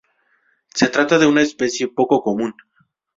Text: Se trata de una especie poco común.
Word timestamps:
Se 0.73 0.87
trata 0.87 1.19
de 1.19 1.27
una 1.27 1.43
especie 1.43 1.87
poco 1.87 2.23
común. 2.23 2.55